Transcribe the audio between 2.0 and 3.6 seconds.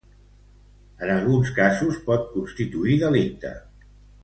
pot constituir delicte.